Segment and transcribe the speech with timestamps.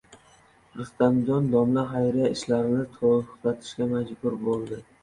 [0.79, 4.87] Rustamjon domla xayriya ishlarini to‘xtatishga majbur bo‘ldi...